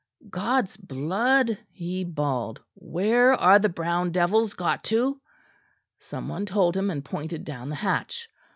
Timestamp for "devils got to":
4.11-5.21